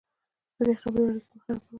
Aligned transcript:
بدې 0.57 0.73
خبرې 0.81 1.03
اړیکې 1.09 1.37
خرابوي 1.43 1.67